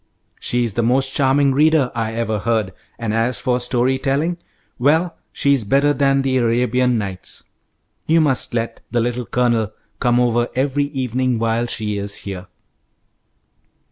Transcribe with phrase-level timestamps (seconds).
[0.39, 4.39] She is the most charming reader I ever heard, and as for story telling
[4.79, 7.43] well, she's better than the 'Arabian Nights.'
[8.07, 12.47] You must let the Little Colonel come over every evening while she is here."